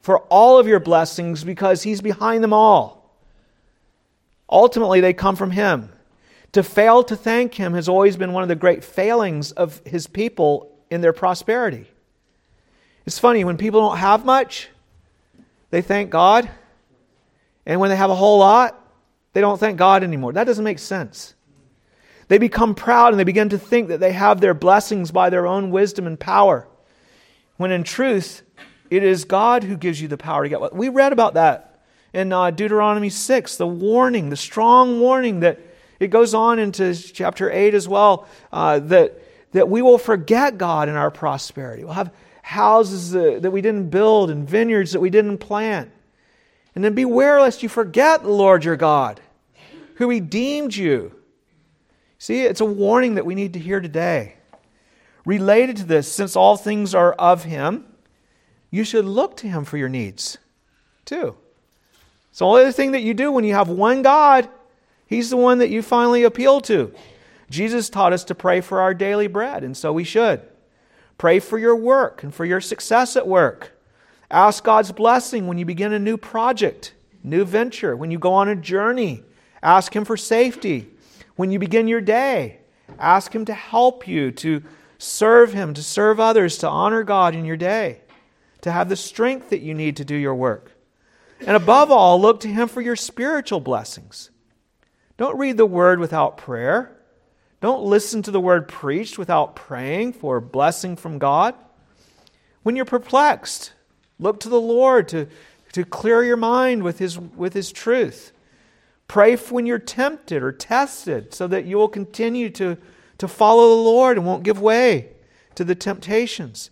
[0.00, 3.18] for all of your blessings because He's behind them all.
[4.48, 5.90] Ultimately, they come from Him.
[6.56, 10.06] To fail to thank Him has always been one of the great failings of His
[10.06, 11.84] people in their prosperity.
[13.04, 14.70] It's funny, when people don't have much,
[15.68, 16.48] they thank God.
[17.66, 18.82] And when they have a whole lot,
[19.34, 20.32] they don't thank God anymore.
[20.32, 21.34] That doesn't make sense.
[22.28, 25.46] They become proud and they begin to think that they have their blessings by their
[25.46, 26.66] own wisdom and power.
[27.58, 28.40] When in truth,
[28.88, 30.74] it is God who gives you the power to get what.
[30.74, 31.82] We read about that
[32.14, 35.60] in uh, Deuteronomy 6, the warning, the strong warning that
[35.98, 40.88] it goes on into chapter 8 as well, uh, that, that we will forget God
[40.88, 41.84] in our prosperity.
[41.84, 45.90] We'll have houses that, that we didn't build and vineyards that we didn't plant.
[46.74, 49.20] And then beware lest you forget the Lord your God,
[49.94, 51.12] who redeemed you.
[52.18, 54.34] See, it's a warning that we need to hear today.
[55.24, 57.84] Related to this, since all things are of Him,
[58.70, 60.38] you should look to Him for your needs,
[61.04, 61.36] too.
[62.30, 64.48] It's the only thing that you do when you have one God.
[65.06, 66.92] He's the one that you finally appeal to.
[67.48, 70.42] Jesus taught us to pray for our daily bread, and so we should.
[71.16, 73.72] Pray for your work and for your success at work.
[74.30, 76.92] Ask God's blessing when you begin a new project,
[77.22, 79.22] new venture, when you go on a journey.
[79.62, 80.90] Ask Him for safety.
[81.36, 82.58] When you begin your day,
[82.98, 84.62] ask Him to help you to
[84.98, 88.00] serve Him, to serve others, to honor God in your day,
[88.62, 90.72] to have the strength that you need to do your work.
[91.40, 94.30] And above all, look to Him for your spiritual blessings.
[95.16, 96.96] Don't read the Word without prayer.
[97.60, 101.54] Don't listen to the Word preached without praying for blessing from God.
[102.62, 103.72] When you're perplexed,
[104.18, 105.26] look to the Lord to,
[105.72, 108.32] to clear your mind with His, with his truth.
[109.08, 112.76] Pray when you're tempted or tested so that you will continue to,
[113.18, 115.10] to follow the Lord and won't give way
[115.54, 116.70] to the temptations.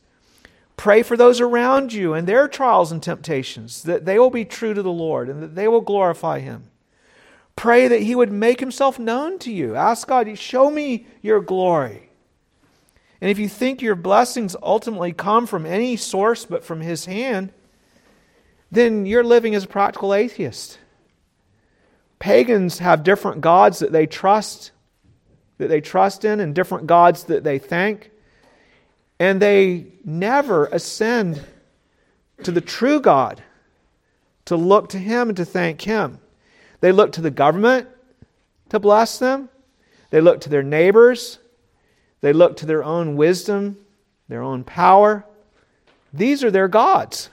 [0.76, 4.74] Pray for those around you and their trials and temptations, that they will be true
[4.74, 6.64] to the Lord and that they will glorify Him.
[7.56, 9.76] Pray that He would make Himself known to you.
[9.76, 12.10] Ask God, show me your glory.
[13.20, 17.52] And if you think your blessings ultimately come from any source but from His hand,
[18.70, 20.78] then you're living as a practical atheist.
[22.18, 24.72] Pagans have different gods that they trust,
[25.58, 28.10] that they trust in, and different gods that they thank.
[29.18, 31.42] And they never ascend
[32.42, 33.42] to the true God
[34.46, 36.18] to look to Him and to thank Him.
[36.84, 37.88] They look to the government
[38.68, 39.48] to bless them,
[40.10, 41.38] they look to their neighbors,
[42.20, 43.78] they look to their own wisdom,
[44.28, 45.24] their own power.
[46.12, 47.30] These are their gods.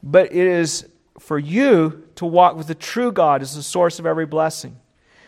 [0.00, 0.86] But it is
[1.18, 4.78] for you to walk with the true God as the source of every blessing,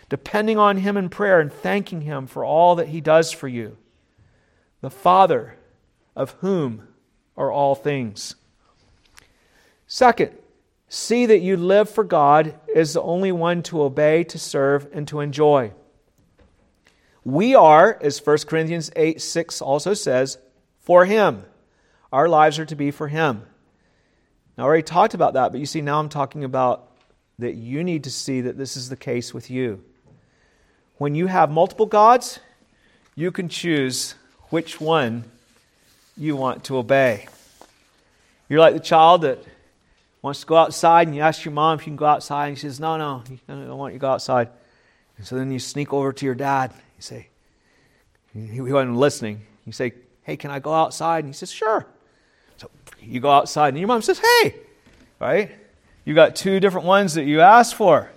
[0.08, 3.78] depending on Him in prayer and thanking Him for all that He does for you.
[4.80, 5.56] The Father,
[6.14, 6.86] of whom
[7.36, 8.36] are all things.
[9.88, 10.36] Second,
[10.90, 15.06] see that you live for God as the only one to obey, to serve, and
[15.08, 15.72] to enjoy.
[17.24, 20.36] We are, as 1 Corinthians 8 6 also says,
[20.80, 21.44] for Him.
[22.12, 23.44] Our lives are to be for Him.
[24.58, 26.90] I already talked about that, but you see, now I'm talking about
[27.38, 29.82] that you need to see that this is the case with you.
[30.98, 32.40] When you have multiple gods,
[33.14, 34.16] you can choose
[34.48, 35.24] which one
[36.16, 37.28] you want to obey.
[38.48, 39.38] You're like the child that
[40.22, 42.58] wants to go outside, and you ask your mom if you can go outside, and
[42.58, 44.48] she says, No, no, I don't want you to go outside.
[45.16, 46.72] And so then you sneak over to your dad.
[46.96, 47.28] You say,
[48.32, 49.42] He wasn't listening.
[49.66, 51.24] You say, Hey, can I go outside?
[51.24, 51.86] And he says, Sure.
[52.60, 54.54] So you go outside and your mom says, hey,
[55.18, 55.50] right?
[56.04, 58.10] You got two different ones that you asked for.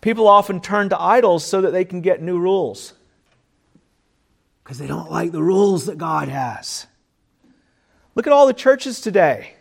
[0.00, 2.94] People often turn to idols so that they can get new rules
[4.64, 6.86] because they don't like the rules that God has.
[8.14, 9.56] Look at all the churches today.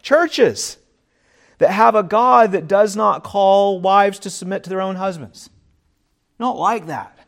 [0.00, 0.77] Churches
[1.58, 5.50] that have a God that does not call wives to submit to their own husbands.
[6.38, 7.18] don't like that.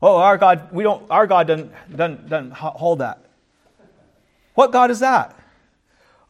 [0.00, 3.24] Oh, our God, we don't, our God doesn't, doesn't, doesn't hold that.
[4.54, 5.36] What God is that?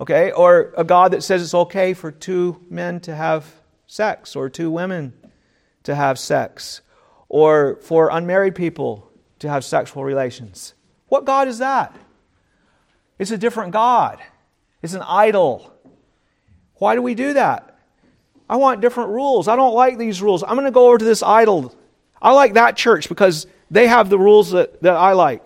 [0.01, 3.53] Okay, or a God that says it's okay for two men to have
[3.87, 5.13] sex or two women
[5.83, 6.83] to have sex
[7.29, 10.75] or for unmarried people to have sexual relations.
[11.09, 11.97] What God is that?
[13.19, 14.21] It's a different God.
[14.83, 15.73] It's an idol.
[16.79, 17.79] Why do we do that?
[18.49, 19.47] I want different rules.
[19.47, 20.43] I don't like these rules.
[20.43, 21.75] I'm going to go over to this idol.
[22.21, 25.45] I like that church because they have the rules that, that I like.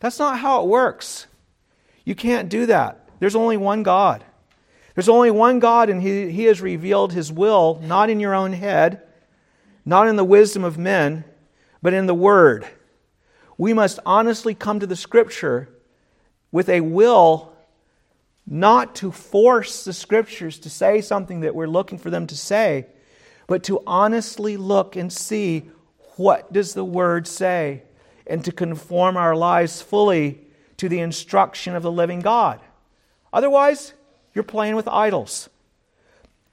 [0.00, 1.26] That's not how it works.
[2.04, 3.08] You can't do that.
[3.18, 4.24] There's only one God.
[4.94, 8.52] There's only one God, and he, he has revealed His will not in your own
[8.52, 9.02] head,
[9.84, 11.24] not in the wisdom of men,
[11.80, 12.66] but in the Word.
[13.56, 15.68] We must honestly come to the Scripture
[16.50, 17.51] with a will
[18.52, 22.84] not to force the Scriptures to say something that we're looking for them to say,
[23.46, 25.70] but to honestly look and see
[26.16, 27.82] what does the word say
[28.26, 30.38] and to conform our lives fully
[30.76, 32.60] to the instruction of the living God.
[33.32, 33.94] Otherwise,
[34.34, 35.48] you're playing with idols.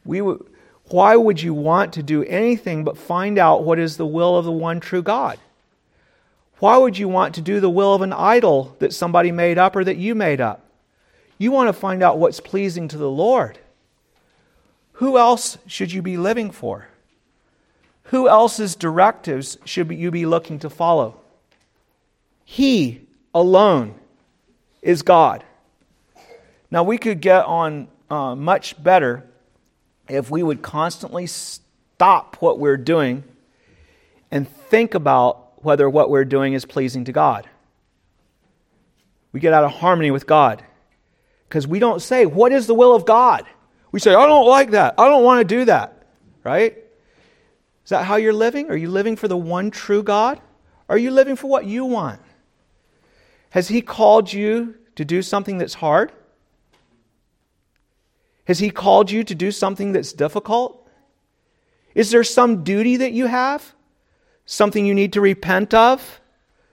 [0.06, 0.50] We w-
[0.86, 4.46] why would you want to do anything but find out what is the will of
[4.46, 5.38] the one true God?
[6.60, 9.76] Why would you want to do the will of an idol that somebody made up
[9.76, 10.69] or that you made up?
[11.40, 13.58] You want to find out what's pleasing to the Lord.
[14.94, 16.90] Who else should you be living for?
[18.04, 21.22] Who else's directives should you be looking to follow?
[22.44, 23.96] He alone
[24.82, 25.46] is God.
[26.70, 29.26] Now, we could get on uh, much better
[30.10, 33.24] if we would constantly stop what we're doing
[34.30, 37.48] and think about whether what we're doing is pleasing to God.
[39.32, 40.64] We get out of harmony with God
[41.50, 43.46] because we don't say, What is the will of God?
[43.92, 44.94] We say, I don't like that.
[45.00, 46.06] I don't want to do that.
[46.44, 46.78] Right?
[47.84, 48.70] Is that how you're living?
[48.70, 50.40] Are you living for the one true God?
[50.88, 52.22] Are you living for what you want?
[53.50, 56.12] Has He called you to do something that's hard?
[58.46, 60.88] Has He called you to do something that's difficult?
[61.96, 63.74] Is there some duty that you have?
[64.46, 66.22] Something you need to repent of?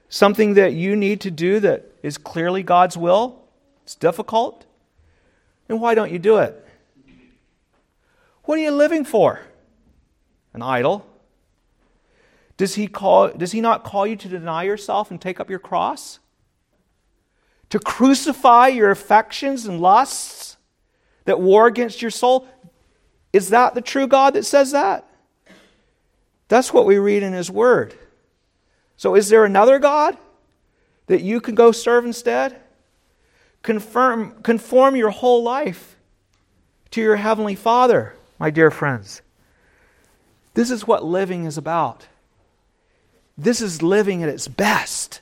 [0.07, 3.41] Something that you need to do that is clearly God's will?
[3.83, 4.66] It's difficult?
[5.69, 6.63] And why don't you do it?
[8.43, 9.41] What are you living for?
[10.53, 11.05] An idol?
[12.55, 15.59] Does he, call, does he not call you to deny yourself and take up your
[15.59, 16.19] cross?
[17.69, 20.57] To crucify your affections and lusts
[21.25, 22.47] that war against your soul?
[23.33, 25.07] Is that the true God that says that?
[26.47, 27.93] That's what we read in His Word.
[28.95, 30.17] So, is there another God
[31.07, 32.59] that you can go serve instead?
[33.67, 35.97] Confirm, conform your whole life
[36.91, 39.21] to your Heavenly Father my dear friends.
[40.53, 42.07] This is what living is about.
[43.37, 45.19] This is living at its best.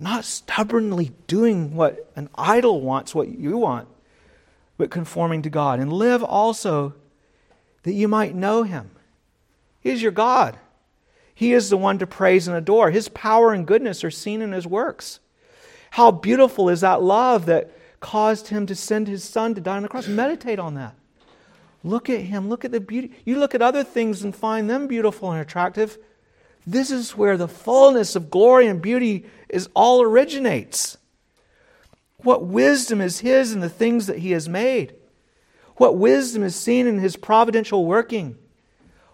[0.00, 3.86] Not stubbornly doing what an idol wants, what you want,
[4.76, 5.78] but conforming to God.
[5.78, 6.94] And live also
[7.84, 8.90] that you might know Him.
[9.78, 10.58] He is your God.
[11.32, 12.90] He is the one to praise and adore.
[12.90, 15.20] His power and goodness are seen in His works.
[15.96, 17.70] How beautiful is that love that
[18.00, 20.06] caused Him to send His Son to die on the cross?
[20.06, 20.94] Meditate on that.
[21.82, 22.50] Look at him.
[22.50, 23.12] Look at the beauty.
[23.24, 25.96] You look at other things and find them beautiful and attractive.
[26.66, 30.98] This is where the fullness of glory and beauty is all originates.
[32.18, 34.96] What wisdom is his in the things that he has made?
[35.76, 38.36] What wisdom is seen in his providential working?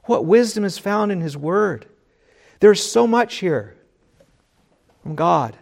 [0.07, 1.87] What wisdom is found in his word?
[2.59, 3.77] There's so much here
[5.05, 5.57] from God.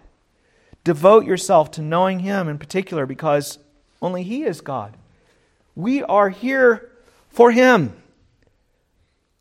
[0.85, 3.59] Devote yourself to knowing him in particular because
[4.01, 4.97] only he is God.
[5.75, 6.91] We are here
[7.31, 7.95] for Him.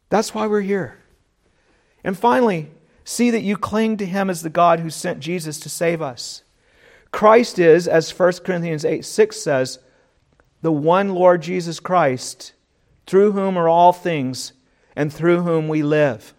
[0.10, 0.98] That's why we're here.
[2.04, 2.72] And finally,
[3.04, 6.44] see that you cling to Him as the God who sent Jesus to save us.
[7.12, 9.80] Christ is, as 1 Corinthians 8 6 says,
[10.62, 12.54] the one Lord Jesus Christ,
[13.08, 14.54] through whom are all things
[14.96, 16.34] and through whom we live.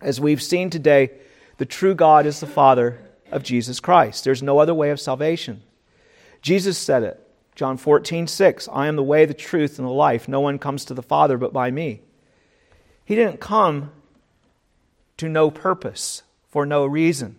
[0.00, 1.10] As we've seen today,
[1.58, 2.98] the true God is the Father
[3.34, 4.24] of Jesus Christ.
[4.24, 5.60] There's no other way of salvation.
[6.40, 7.20] Jesus said it.
[7.56, 10.26] John 14, 6, I am the way, the truth, and the life.
[10.26, 12.00] No one comes to the Father but by me.
[13.04, 13.90] He didn't come
[15.18, 17.36] to no purpose, for no reason.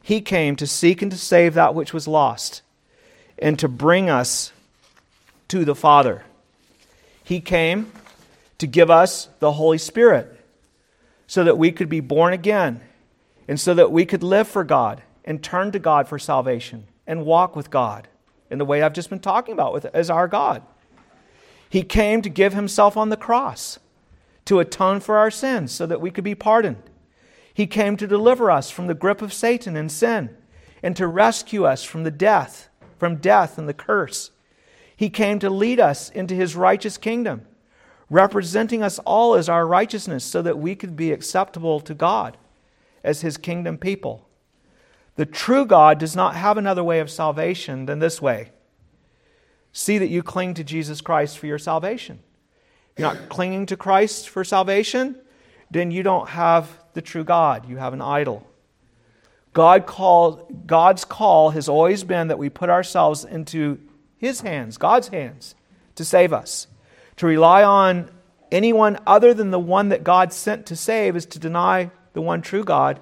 [0.00, 2.62] He came to seek and to save that which was lost,
[3.38, 4.52] and to bring us
[5.48, 6.24] to the Father.
[7.22, 7.92] He came
[8.58, 10.40] to give us the Holy Spirit
[11.26, 12.80] so that we could be born again,
[13.46, 17.24] and so that we could live for God and turn to God for salvation and
[17.24, 18.08] walk with God
[18.50, 20.62] in the way I've just been talking about with as our God.
[21.68, 23.78] He came to give himself on the cross
[24.44, 26.82] to atone for our sins so that we could be pardoned.
[27.52, 30.36] He came to deliver us from the grip of Satan and sin
[30.82, 32.68] and to rescue us from the death,
[32.98, 34.30] from death and the curse.
[34.96, 37.46] He came to lead us into his righteous kingdom,
[38.10, 42.36] representing us all as our righteousness so that we could be acceptable to God
[43.02, 44.28] as his kingdom people.
[45.16, 48.50] The true God does not have another way of salvation than this way.
[49.72, 52.20] See that you cling to Jesus Christ for your salvation.
[52.92, 55.16] If you're not clinging to Christ for salvation,
[55.70, 57.68] then you don't have the true God.
[57.68, 58.46] You have an idol.
[59.52, 63.80] God call, God's call has always been that we put ourselves into
[64.16, 65.54] His hands, God's hands,
[65.94, 66.66] to save us.
[67.16, 68.10] To rely on
[68.50, 72.42] anyone other than the one that God sent to save is to deny the one
[72.42, 73.00] true God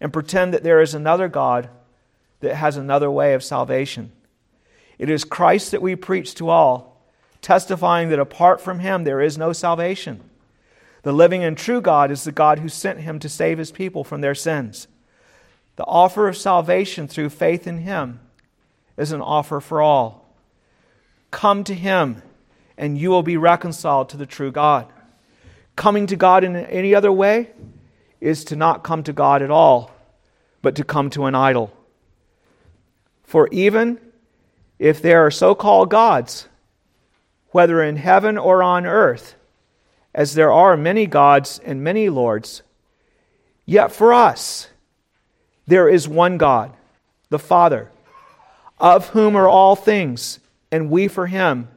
[0.00, 1.68] and pretend that there is another God
[2.40, 4.12] that has another way of salvation.
[4.98, 6.90] It is Christ that we preach to all
[7.42, 10.20] testifying that apart from him there is no salvation.
[11.02, 14.04] The living and true God is the God who sent him to save his people
[14.04, 14.86] from their sins.
[15.76, 18.20] The offer of salvation through faith in him
[18.98, 20.36] is an offer for all.
[21.30, 22.22] Come to him,
[22.76, 24.92] and you will be reconciled to the true God.
[25.76, 27.50] Coming to God in any other way
[28.20, 29.90] is to not come to God at all,
[30.62, 31.72] but to come to an idol.
[33.22, 33.98] For even
[34.78, 36.48] if there are so called gods,
[37.50, 39.34] whether in heaven or on earth,
[40.14, 42.62] as there are many gods and many lords,
[43.64, 44.68] yet for us
[45.66, 46.72] there is one God,
[47.28, 47.90] the Father,
[48.78, 50.40] of whom are all things,
[50.72, 51.68] and we for him,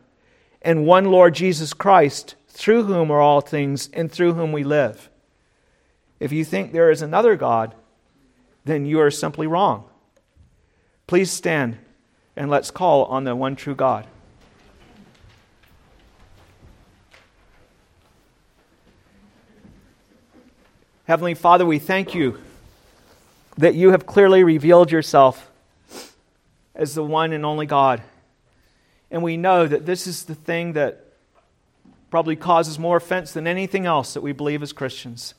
[0.61, 5.09] and one Lord Jesus Christ, through whom are all things, and through whom we live.
[6.23, 7.75] If you think there is another God,
[8.63, 9.83] then you are simply wrong.
[11.05, 11.77] Please stand
[12.37, 14.07] and let's call on the one true God.
[21.03, 22.37] Heavenly Father, we thank you
[23.57, 25.51] that you have clearly revealed yourself
[26.73, 28.01] as the one and only God.
[29.11, 31.05] And we know that this is the thing that
[32.09, 35.33] probably causes more offense than anything else that we believe as Christians.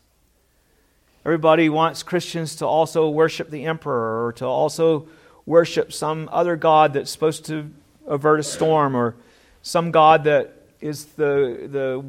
[1.25, 5.09] Everybody wants Christians to also worship the emperor or to also
[5.47, 7.71] worship some other God that's supposed to
[8.07, 9.15] avert a storm or
[9.63, 12.05] some God that is the, the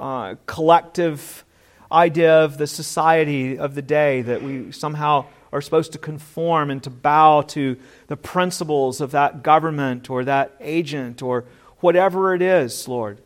[0.00, 1.44] uh, collective
[1.90, 6.82] idea of the society of the day that we somehow are supposed to conform and
[6.82, 7.76] to bow to
[8.06, 11.44] the principles of that government or that agent or
[11.80, 13.18] whatever it is, Lord.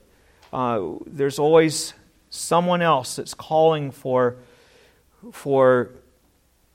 [0.53, 1.95] Uh, there's always
[2.31, 4.37] someone else that's calling for,
[5.33, 5.91] for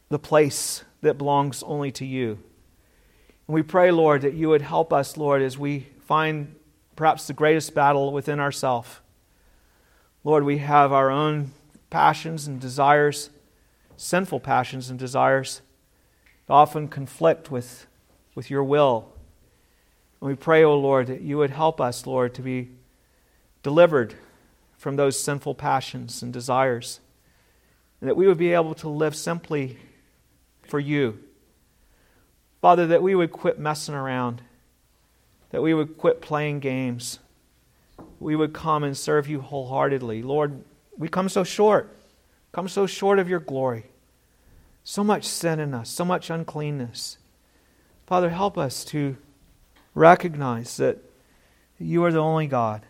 [0.10, 2.40] the place that belongs only to you.
[3.48, 6.56] And we pray, Lord, that you would help us, Lord, as we find
[6.96, 9.00] perhaps the greatest battle within ourselves.
[10.24, 11.52] Lord, we have our own
[11.90, 13.30] passions and desires,
[13.98, 15.62] sinful passions and desires,
[16.50, 17.88] often conflict with,
[18.36, 19.14] with your will.
[20.20, 22.70] And we pray, O oh Lord, that you would help us, Lord, to be
[23.64, 24.16] delivered
[24.78, 27.00] from those sinful passions and desires,
[28.02, 29.78] that we would be able to live simply
[30.64, 31.20] for you.
[32.62, 34.42] Father, that we would quit messing around,
[35.52, 37.20] that we would quit playing games,
[38.20, 40.22] we would come and serve you wholeheartedly.
[40.22, 40.64] Lord,
[40.98, 41.96] we come so short,
[42.52, 43.86] come so short of your glory.
[44.84, 47.18] So much sin in us, so much uncleanness.
[48.08, 49.18] Father, help us to
[49.94, 50.98] recognize that
[51.80, 52.86] you are the only God,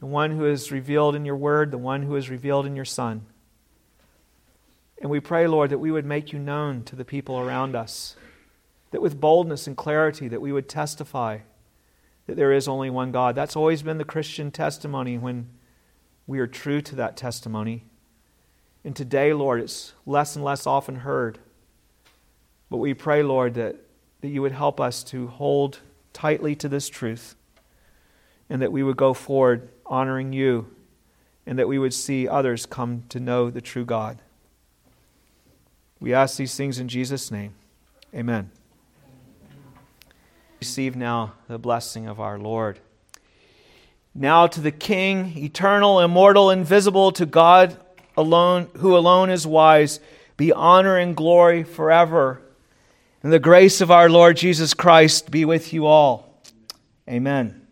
[0.00, 2.84] the one who is revealed in your word, the one who is revealed in your
[2.84, 3.26] Son.
[5.00, 8.16] And we pray, Lord, that we would make you known to the people around us,
[8.90, 11.38] that with boldness and clarity that we would testify
[12.26, 13.34] that there is only one God.
[13.34, 15.48] That's always been the Christian testimony when
[16.26, 17.84] we are true to that testimony.
[18.84, 21.38] And today, Lord, it's less and less often heard.
[22.68, 23.76] But we pray, Lord, that,
[24.20, 25.80] that you would help us to hold
[26.12, 27.36] tightly to this truth
[28.50, 30.68] and that we would go forward honoring you
[31.46, 34.20] and that we would see others come to know the true God.
[36.00, 37.54] We ask these things in Jesus' name.
[38.14, 38.50] Amen.
[40.60, 42.78] Receive now the blessing of our Lord.
[44.14, 47.78] Now to the King, eternal, immortal, invisible, to God
[48.16, 50.00] alone, who alone is wise,
[50.36, 52.40] be honor and glory forever.
[53.22, 56.42] And the grace of our Lord Jesus Christ be with you all.
[57.08, 57.65] Amen.